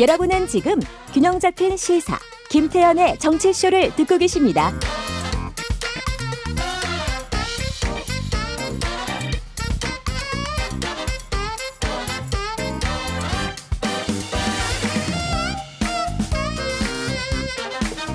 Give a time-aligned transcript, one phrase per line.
[0.00, 0.80] 여러분은 지금
[1.12, 4.72] 균형 잡힌 시사 김태현의 정치쇼를 듣고 계십니다.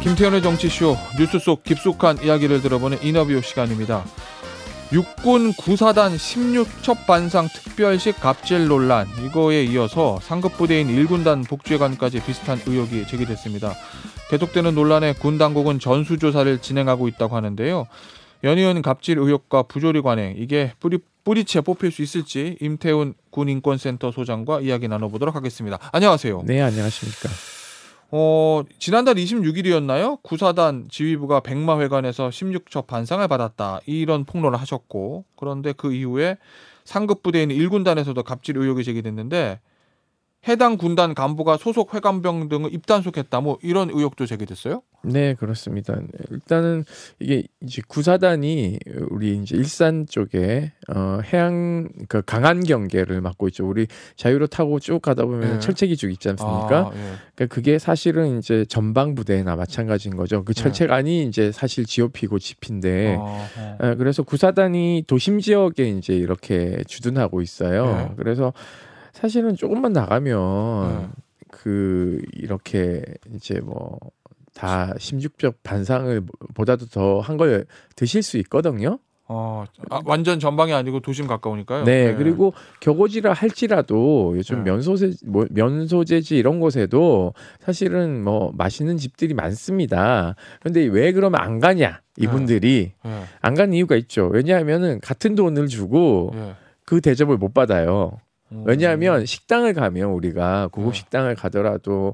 [0.01, 4.03] 김태현의 정치쇼 뉴스 속 깊숙한 이야기를 들어보는 인터뷰 시간입니다.
[4.91, 13.07] 육군 구사단 16첩 반상 특별식 갑질 논란 이거에 이어서 상급 부대인 1군단 복지관까지 비슷한 의혹이
[13.07, 13.73] 제기됐습니다.
[14.29, 17.87] 계속되는 논란에 군 당국은 전수조사를 진행하고 있다고 하는데요.
[18.43, 24.87] 연이은 갑질 의혹과 부조리 관행 이게 뿌리 뿌리채 뽑힐 수 있을지 임태훈 군인권센터 소장과 이야기
[24.87, 25.79] 나눠보도록 하겠습니다.
[25.91, 26.43] 안녕하세요.
[26.45, 27.29] 네, 안녕하십니까.
[28.11, 30.21] 어, 지난달 26일이었나요?
[30.21, 33.79] 구사단 지휘부가 백마회관에서 16첩 반상을 받았다.
[33.85, 36.37] 이런 폭로를 하셨고, 그런데 그 이후에
[36.83, 39.59] 상급 부대인 1군단에서도 갑질 의혹이 제기됐는데,
[40.47, 43.41] 해당 군단 간부가 소속 회관병 등을 입단속했다.
[43.41, 44.83] 뭐 이런 의혹도 제기됐어요?
[45.05, 45.95] 네, 그렇습니다.
[46.31, 46.83] 일단은
[47.19, 53.67] 이게 이제 구사단이 우리 이제 일산 쪽에 어 해양 그 강한 경계를 맡고 있죠.
[53.67, 55.59] 우리 자유로 타고 쭉 가다 보면 네.
[55.59, 56.79] 철책이 쭉 있지 않습니까?
[56.79, 56.99] 아, 예.
[57.35, 60.43] 그러니까 그게 사실은 이제 전방 부대나 마찬가지인 거죠.
[60.43, 60.61] 그 네.
[60.61, 63.77] 철책안이 이제 사실 GOP고 GP인데 어, 어.
[63.83, 67.85] 예, 그래서 구사단이 도심 지역에 이제 이렇게 주둔하고 있어요.
[67.85, 68.11] 네.
[68.17, 68.53] 그래서
[69.13, 71.07] 사실은 조금만 나가면 네.
[71.51, 73.97] 그 이렇게 이제 뭐
[74.55, 76.21] 다 심죽적 반상을
[76.53, 78.99] 보다도 더 한 걸 드실 수 있거든요.
[79.27, 81.83] 어, 아, 완전 전방이 아니고 도심 가까우니까요.
[81.83, 84.69] 네, 그리고 격오지라 할지라도 요즘 네.
[84.69, 90.35] 면소재 뭐 면소재지 이런 곳에도 사실은 뭐 맛있는 집들이 많습니다.
[90.59, 94.27] 그런데 왜 그러면 안 가냐 이분들이 예, 안 가는 이유가 있죠.
[94.31, 96.53] 왜냐하면은 같은 돈을 주고 예.
[96.85, 98.19] 그 대접을 못 받아요.
[98.51, 98.63] 음.
[98.67, 100.99] 왜냐하면 식당을 가면 우리가 고급 네.
[100.99, 102.13] 식당을 가더라도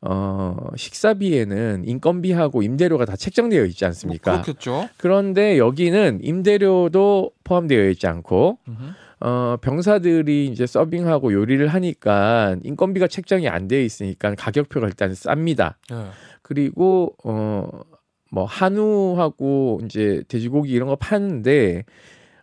[0.00, 4.42] 어 식사비에는 인건비하고 임대료가 다 책정되어 있지 뭐 않습니까?
[4.42, 4.88] 그렇겠죠.
[4.96, 8.58] 그런데 여기는 임대료도 포함되어 있지 않고.
[9.20, 15.74] 어 병사들이 이제 서빙하고 요리를 하니까 인건비가 책정이 안 되어 있으니까 가격표가 일단 쌉니다.
[15.90, 15.96] 예.
[16.42, 17.98] 그리고 어
[18.30, 21.84] 뭐 한우하고 이제 돼지고기 이런 거 파는데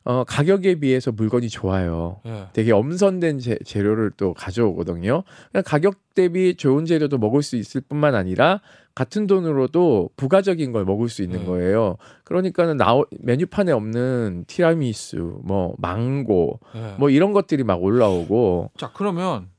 [0.07, 2.21] 어 가격에 비해서 물건이 좋아요.
[2.27, 2.45] 예.
[2.53, 5.23] 되게 엄선된 재, 재료를 또 가져오거든요.
[5.49, 8.61] 그러니까 가격 대비 좋은 재료도 먹을 수 있을 뿐만 아니라
[8.93, 11.45] 같은 돈으로도 부가적인 걸 먹을 수 있는 네.
[11.45, 11.97] 거예요.
[12.23, 16.95] 그러니까는 나 메뉴판에 없는 티라미수, 뭐 망고, 예.
[16.99, 19.49] 뭐 이런 것들이 막 올라오고 자 그러면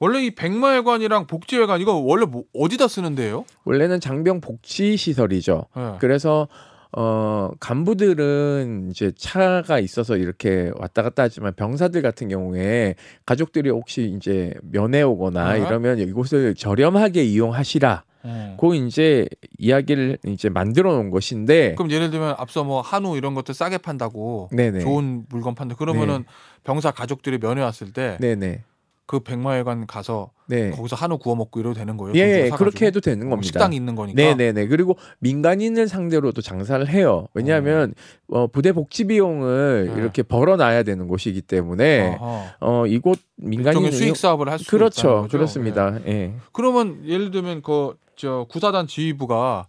[0.00, 3.46] 원래 이 백마회관이랑 복지회관 이거 원래 뭐 어디다 쓰는데요?
[3.64, 5.64] 원래는 장병 복지 시설이죠.
[5.78, 5.92] 예.
[5.98, 6.46] 그래서
[6.96, 12.94] 어 간부들은 이제 차가 있어서 이렇게 왔다 갔다 하지만 병사들 같은 경우에
[13.26, 15.56] 가족들이 혹시 이제 면회 오거나 아.
[15.56, 18.04] 이러면 이곳을 저렴하게 이용하시라.
[18.26, 18.54] 음.
[18.56, 19.28] 고 이제
[19.58, 24.48] 이야기를 이제 만들어 놓은 것인데 그럼 예를 들면 앞서 뭐 한우 이런 것들 싸게 판다고
[24.50, 26.24] 네네 좋은 물건 판다 그러면은
[26.62, 28.64] 병사 가족들이 면회 왔을 때그네
[29.06, 30.70] 네 백마회관 가서 네.
[30.70, 32.14] 거기서 한우 구워 먹고 이래도 되는 거예요?
[32.16, 32.50] 예, 예?
[32.50, 33.46] 그렇게 해도 되는 어, 겁니다.
[33.46, 34.16] 식당이 있는 거니까.
[34.16, 34.66] 네 네 네.
[34.66, 37.26] 그리고 민간인을 상대로도 장사를 해요.
[37.34, 37.94] 왜냐하면
[38.28, 40.00] 어, 부대 복지 비용을 네.
[40.00, 42.18] 이렇게 벌어놔야 되는 곳이기 때문에.
[42.60, 45.24] 어 이곳 민간인 수익 사업을 할수 있다는 그렇죠, 거죠.
[45.24, 45.28] 예.
[45.28, 45.98] 그렇습니다.
[46.06, 46.34] 예.
[46.52, 49.66] 그러면 예를 들면 그 저 구사단 지휘부가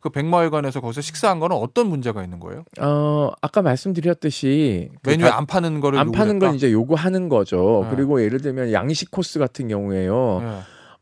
[0.00, 2.64] 그 백마회관에서 거기서 식사한 거는 어떤 문제가 있는 거예요?
[2.80, 6.56] 어 아까 말씀드렸듯이 그 메뉴에 가- 안 파는 거를 안 파는 건 요구했다?
[6.56, 7.82] 이제 요구하는 거죠.
[7.88, 7.96] 네.
[7.96, 10.40] 그리고 예를 들면 양식 코스 같은 경우에요.
[10.42, 10.48] 예.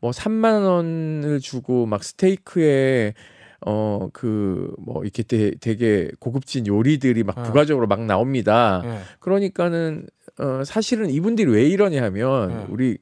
[0.01, 3.15] 뭐 3만 원을 주고 막 스테이크에
[3.67, 7.43] 어 그 뭐 이렇게 되, 되게 고급진 요리들이 막 네.
[7.45, 8.83] 부가적으로 막 나옵니다.
[8.85, 8.99] 예.
[9.21, 10.07] 그러니까는
[10.39, 12.67] 어 사실은 이분들이 왜 이러냐 하면 네.
[12.69, 12.99] 우리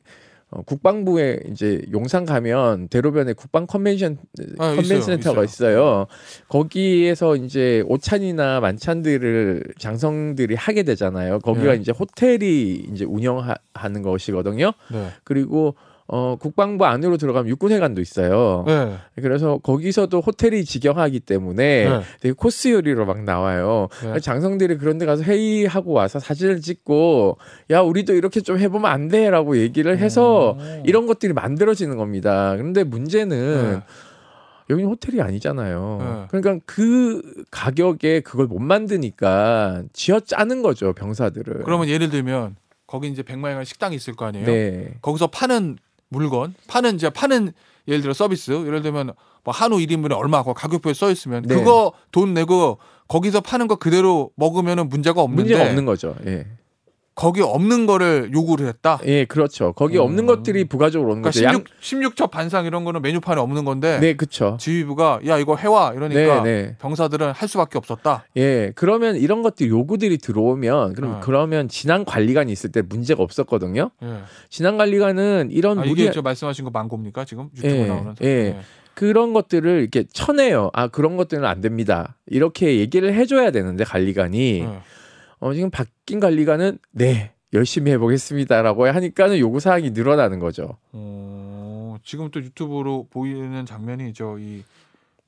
[0.54, 4.18] 어, 국방부에 이제 용산 가면 대로변에 국방 컨벤션
[4.58, 5.70] 아, 컨벤션 있어요, 센터가 있어요.
[5.70, 6.06] 있어요.
[6.48, 11.40] 거기에서 이제 오찬이나 만찬들을 장성들이 하게 되잖아요.
[11.40, 11.80] 거기가 네.
[11.80, 14.72] 이제 호텔이 이제 운영하는 것이거든요.
[14.92, 15.08] 네.
[15.24, 15.74] 그리고
[16.06, 18.64] 어 국방부 안으로 들어가면 육군회관도 있어요.
[18.66, 18.94] 네.
[19.22, 22.00] 그래서 거기서도 호텔이 직영하기 때문에 네.
[22.20, 23.88] 되게 코스 요리로 막 나와요.
[24.02, 24.20] 네.
[24.20, 27.38] 장성들이 그런 데 가서 회의하고 와서 사진을 찍고
[27.70, 30.82] 야 우리도 이렇게 좀 해보면 안 돼 라고 얘기를 해서 오.
[30.84, 32.52] 이런 것들이 만들어지는 겁니다.
[32.56, 33.82] 그런데 문제는 네.
[34.70, 35.98] 여기는 호텔이 아니잖아요.
[36.00, 36.38] 네.
[36.40, 41.62] 그러니까 그 가격에 그걸 못 만드니까 쥐어 짜는 거죠 병사들을.
[41.64, 42.56] 그러면 예를 들면
[42.86, 44.46] 거기 이제 백마회관 식당이 있을 거 아니에요?
[44.46, 44.94] 네.
[45.02, 45.76] 거기서 파는
[46.08, 47.52] 물건, 파는 이제 파는
[47.88, 49.12] 예를 들어 서비스, 예를 들면
[49.44, 51.54] 뭐 한우 1인분에 얼마 고 가격표에 써 있으면 네.
[51.54, 52.78] 그거 돈 내고
[53.08, 56.16] 거기서 파는 거 그대로 먹으면은 문제가 없는데 문제가 없는 거죠.
[56.26, 56.46] 예.
[57.14, 58.98] 거기 없는 거를 요구를 했다.
[59.06, 59.72] 예, 그렇죠.
[59.72, 60.26] 거기 없는 음.
[60.26, 61.64] 것들이 부가적으로 오는 그러니까 거죠.
[61.64, 64.56] 16, 16 첩 반상 이런 거는 메뉴판에 없는 건데 네, 그렇죠.
[64.58, 66.76] 지휘부가 야 이거 해와 이러니까 네, 네.
[66.80, 68.24] 병사들은 할 수밖에 없었다.
[68.36, 71.18] 예, 그러면 이런 것들 요구들이 들어오면 그럼 네.
[71.22, 73.90] 그러면 진앙 관리관이 있을 때 문제가 없었거든요.
[74.02, 74.08] 예.
[74.48, 78.14] 진앙 관리관은 이런 아, 무리 이게 저 말씀하신 거 망고입니까 지금 유튜브 예, 나오는?
[78.22, 78.58] 예.
[78.94, 80.70] 그런 것들을 이렇게 쳐내요.
[80.72, 82.16] 아 그런 것들은 안 됩니다.
[82.26, 84.80] 이렇게 얘기를 해줘야 되는데 관리관이 예.
[85.44, 90.78] 어, 지금 바뀐 관리관은 네 열심히 해보겠습니다라고 하니까는 요구 사항이 늘어나는 거죠.
[90.92, 94.62] 어, 지금 또 유튜브로 보이는 장면이 저 이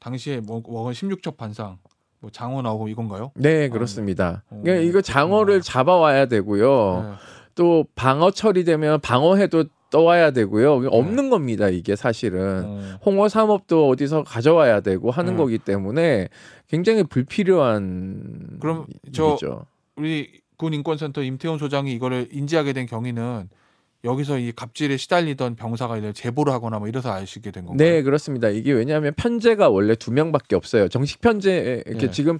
[0.01, 1.77] 당시에 먹- 먹은 16첩 반상
[2.21, 3.33] 뭐 장어 나오고 이건가요?
[3.35, 4.43] 네 그렇습니다.
[4.49, 5.63] 어, 그러니까 이거 장어를 그렇구나.
[5.63, 7.05] 잡아와야 되고요.
[7.13, 7.17] 예.
[7.55, 10.89] 또 방어 처리되면 방어해도 떠와야 되고요.
[10.91, 12.63] 없는 겁니다 이게 사실은.
[12.65, 12.99] 어.
[13.05, 15.37] 홍어 삼업도 어디서 가져와야 되고 하는 네.
[15.37, 16.29] 거기 때문에
[16.69, 19.67] 굉장히 불필요한 그럼 저- 일이죠.
[19.97, 23.49] 우리 군 인권센터 임태훈 소장이 이거를 인지하게 된 경위는
[24.05, 27.89] 여기서 이 갑질에 시달리던 병사가 이제 제보를 하거나 뭐 이래서 아시게 된 건가요?
[27.89, 28.49] 네, 그렇습니다.
[28.49, 30.89] 이게 왜냐하면 편제가 원래 두 명밖에 없어요.
[30.89, 32.11] 정식 편제 이렇게 네.
[32.11, 32.39] 지금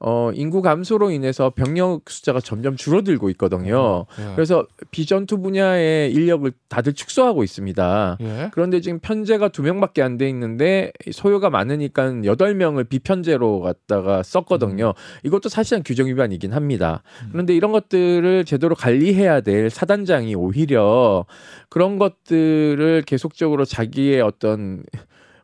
[0.00, 4.06] 어 인구 감소로 인해서 병력 숫자가 점점 줄어들고 있거든요.
[4.20, 4.34] 예.
[4.34, 8.18] 그래서 비전투 분야의 인력을 다들 축소하고 있습니다.
[8.20, 8.50] 예.
[8.52, 14.94] 그런데 지금 편제가 두 명밖에 안 돼 있는데 소요가 많으니까 여덟 명을 비편제로 갖다가 썼거든요.
[15.22, 17.02] 이것도 사실상 규정 위반이긴 합니다.
[17.22, 17.28] 음.
[17.32, 21.24] 그런데 이런 것들을 제대로 관리해야 될 사단장이 오히려
[21.68, 24.82] 그런 것들을 계속적으로 자기의 어떤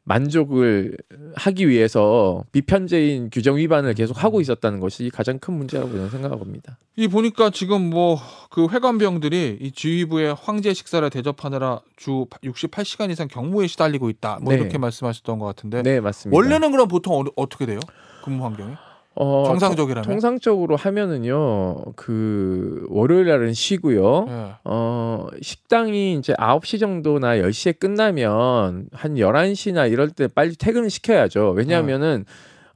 [0.05, 0.97] 만족을
[1.35, 6.79] 하기 위해서 비편제인 규정 위반을 계속 하고 있었다는 것이 가장 큰 문제라고 저는 생각합니다.
[6.97, 8.19] 이 보니까 지금 뭐
[8.55, 14.39] 그 회관병들이 이 지휘부의 황제 식사를 대접하느라 주 68시간 이상 경무에 시달리고 있다.
[14.41, 14.61] 뭐 네.
[14.61, 16.37] 이렇게 말씀하셨던 것 같은데 네, 맞습니다.
[16.37, 17.81] 원래는 그럼 보통 어, 어떻게 돼요?
[18.23, 18.75] 근무 환경이?
[19.17, 20.05] 어, 정상적이라면?
[20.05, 21.93] 통상적으로 하면은요.
[21.97, 24.27] 그 월요일 날은 쉬고요.
[24.29, 24.47] 예.
[24.65, 31.51] 어, 식당이 이제 9시 정도나 10시에 끝나면 한 11시나 이럴 때 빨리 퇴근을 시켜야죠.
[31.51, 32.25] 왜냐하면은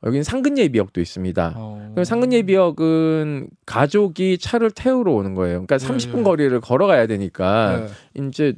[0.05, 1.55] 여기는 상근 예비역도 있습니다.
[1.57, 1.91] 어.
[1.93, 5.65] 그럼 상근 예비역은 가족이 차를 태우러 오는 거예요.
[5.67, 6.23] 그러니까 네, 30분 네.
[6.23, 8.23] 거리를 걸어가야 되니까 예.
[8.27, 8.55] 이제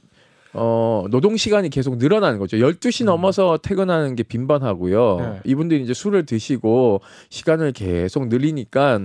[0.53, 2.57] 어, 노동 시간이 계속 늘어나는 거죠.
[2.57, 3.07] 12시 음.
[3.07, 5.17] 넘어서 퇴근하는 게 빈번하고요.
[5.19, 5.41] 네.
[5.45, 9.01] 이분들이 이제 술을 드시고 시간을 계속 늘리니까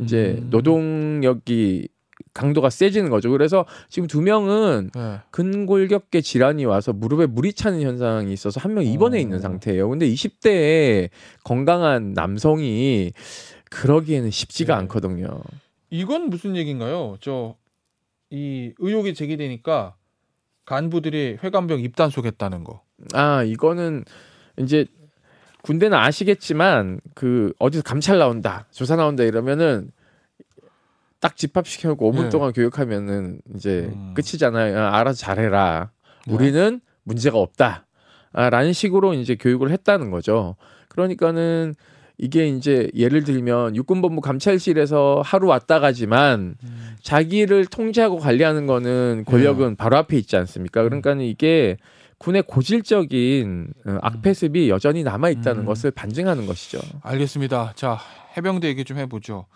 [0.00, 0.48] 이제 음.
[0.50, 1.88] 노동력이
[2.32, 3.30] 강도가 세지는 거죠.
[3.30, 5.20] 그래서 지금 두 명은 예.
[5.30, 9.20] 근골격계 질환이 와서 무릎에 물이 차는 현상이 있어서 한 명 입원해 어.
[9.20, 9.88] 있는 상태예요.
[9.88, 11.10] 근데 20대에
[11.44, 13.12] 건강한 남성이
[13.70, 14.80] 그러기에는 쉽지가 네.
[14.82, 15.40] 않거든요.
[15.90, 17.16] 이건 무슨 얘기인가요?
[17.20, 17.56] 저
[18.30, 19.94] 이 의혹이 제기되니까
[20.66, 22.82] 간부들이 회관병 입단 속였다는 거.
[23.12, 24.04] 아, 이거는
[24.58, 24.86] 이제
[25.62, 29.90] 군대는 아시겠지만 그 어디서 감찰 나온다, 조사 나온다 이러면은
[31.20, 32.28] 딱 집합시켜놓고 5분 네.
[32.28, 34.12] 동안 교육하면은 이제 음.
[34.14, 34.78] 끝이잖아요.
[34.78, 35.90] 아, 알아서 잘해라.
[36.26, 36.34] 네.
[36.34, 37.86] 우리는 문제가 없다.
[38.32, 40.56] 아, 라는 식으로 이제 교육을 했다는 거죠.
[40.88, 41.74] 그러니까는
[42.16, 46.96] 이게 이제 예를 들면 육군본부 감찰실에서 하루 왔다 가지만 음.
[47.02, 50.82] 자기를 통제하고 관리하는 거는 권력은 바로 앞에 있지 않습니까?
[50.84, 51.76] 그러니까 는 이게
[52.18, 55.66] 군의 고질적인 어, 악패습이 여전히 남아 있다는 음.
[55.66, 56.78] 것을 반증하는 것이죠.
[57.02, 57.72] 알겠습니다.
[57.74, 57.98] 자
[58.36, 59.46] 해병대 얘기 좀 해보죠.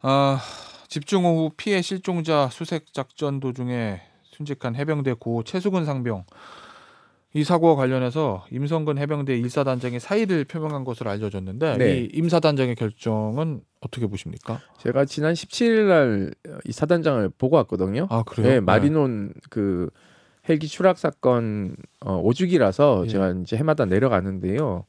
[0.00, 0.40] 아
[0.88, 6.24] 집중 호우 피해 실종자 수색 작전 도중에 순직한 해병대 고 최수근 상병
[7.34, 11.98] 이 사고와 관련해서 임성근 해병대 일사단장이 사의를 표명한 것으로 알려졌는데 네.
[12.00, 14.60] 이 임사단장의 결정은 어떻게 보십니까?
[14.78, 16.32] 제가 지난 17일 날
[16.64, 18.06] 이 사단장을 보고 왔거든요.
[18.10, 18.48] 아 그래요?
[18.48, 19.90] 네, 마리논 그
[20.48, 23.08] 헬기 추락 사건 어, 오죽이라서 예.
[23.08, 24.84] 제가 이제 해마다 내려가는데요.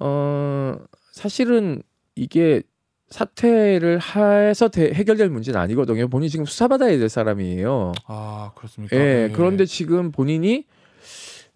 [0.00, 0.76] 어
[1.12, 1.82] 사실은
[2.16, 2.62] 이게
[3.08, 4.00] 사퇴를
[4.48, 6.08] 해서 대- 해결될 문제는 아니거든요.
[6.08, 7.92] 본인이 지금 수사받아야 될 사람이에요.
[8.06, 8.96] 아 그렇습니까?
[8.96, 10.64] 예, 그런데 지금 본인이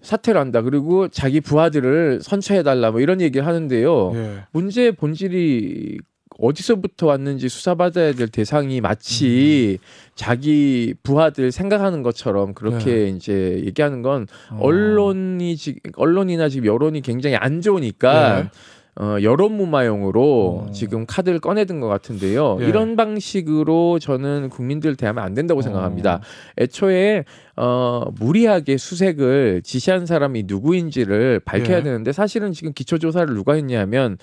[0.05, 0.63] 사퇴를 한다.
[0.63, 2.93] 그리고 자기 부하들을 선처해달라.
[2.93, 4.13] 뭐 이런 얘기를 하는데요.
[4.15, 4.37] 예.
[4.53, 5.99] 문제의 본질이
[6.39, 9.79] 어디서부터 왔는지 수사받아야 될 대상이 마치
[10.15, 14.59] 자기 부하들 생각하는 것처럼 그렇게 이제 얘기하는 건 어.
[14.61, 18.51] 언론이 지 언론이나 지금 여론이 굉장히 안 좋으니까 네.
[18.97, 20.71] 어, 여론 무마용으로 어.
[20.73, 22.59] 지금 카드를 꺼내든 것 같은데요.
[22.61, 22.67] 예.
[22.67, 25.63] 이런 방식으로 저는 국민들 대하면 안 된다고 어.
[25.63, 26.21] 생각합니다.
[26.59, 27.25] 애초에
[27.57, 31.83] 어, 무리하게 수색을 지시한 사람이 누구인지를 밝혀야 예.
[31.83, 34.17] 되는데 사실은 지금 기초 조사를 누가 했냐면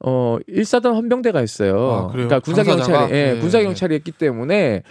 [0.00, 2.08] 어, 일사단 헌병대가 했어요.
[2.08, 2.12] 아?
[2.12, 2.64] 그러니까 군사?
[2.64, 3.64] 경찰이 예, 예, 군사 예.
[3.64, 4.82] 경찰이 했기 때문에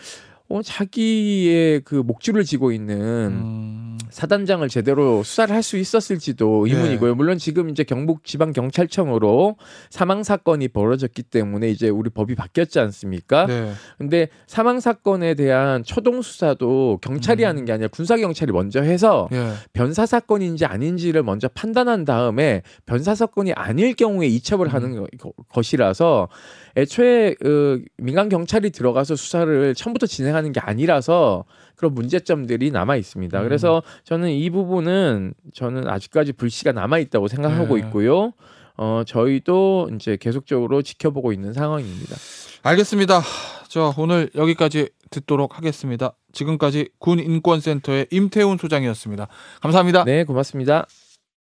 [0.52, 3.98] 어, 자기의 그 목줄을 쥐고 있는 음.
[4.10, 6.74] 사단장을 제대로 수사를 할 수 있었을지도 네.
[6.74, 7.14] 의문이고요.
[7.14, 9.58] 물론 지금 이제 경북 지방 경찰청으로
[9.92, 13.46] 사망 사건이 벌어졌기 때문에 이제 우리 법이 바뀌었지 않습니까?
[13.46, 13.72] 네.
[14.00, 17.48] 근데 사망 사건에 대한 초동 수사도 경찰이 음.
[17.50, 19.52] 하는 게 아니라 군사 경찰이 먼저 해서 예.
[19.74, 24.72] 변사 사건인지 아닌지를 먼저 판단한 다음에 변사 사건이 아닐 경우에 이첩을 음.
[24.74, 26.30] 하는 거- 것이라서
[26.78, 33.40] 애초에 그 민간 경찰이 들어가서 수사를 처음부터 진행 하는 게 아니라서 그런 문제점들이 남아 있습니다.
[33.40, 33.44] 음.
[33.44, 37.82] 그래서 저는 이 부분은 저는 아직까지 불씨가 남아 있다고 생각하고 네.
[37.82, 38.34] 있고요.
[38.76, 42.16] 어 저희도 이제 계속적으로 지켜보고 있는 상황입니다.
[42.64, 43.22] 알겠습니다.
[43.68, 46.14] 자, 오늘 여기까지 듣도록 하겠습니다.
[46.32, 49.28] 지금까지 군인권센터의 임태훈 소장이었습니다.
[49.62, 50.04] 감사합니다.
[50.06, 50.88] 네, 고맙습니다.